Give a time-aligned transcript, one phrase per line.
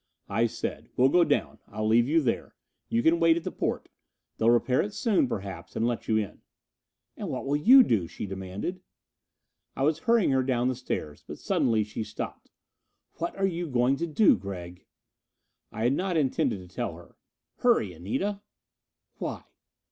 [0.29, 2.55] I said, "We'll go down, I'll leave you there.
[2.89, 3.87] You can wait at the porte.
[4.37, 6.41] They'll repair it soon, perhaps, and let you in."
[7.15, 8.81] "And what will you do?" she demanded.
[9.75, 11.23] I was hurrying her down the stairs.
[11.27, 12.49] But suddenly she stopped.
[13.19, 14.87] "What are you going to do, Gregg?"
[15.71, 17.15] I had not intended to tell her.
[17.57, 18.41] "Hurry, Anita!"
[19.19, 19.43] "Why?"